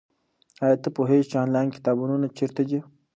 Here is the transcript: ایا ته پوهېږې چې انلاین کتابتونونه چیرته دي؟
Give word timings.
ایا 0.63 0.77
ته 0.83 0.89
پوهېږې 0.95 1.29
چې 1.31 1.35
انلاین 1.43 1.67
کتابتونونه 1.77 2.27
چیرته 2.37 2.61
دي؟ 2.69 2.79